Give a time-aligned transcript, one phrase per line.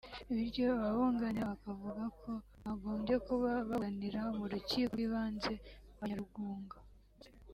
[0.35, 2.27] bityo ababunganira bakavuga ko
[2.63, 5.53] bagombye kuba baburanira mu Rukiko rw’ibanze
[5.91, 6.77] rwa Nyarugunga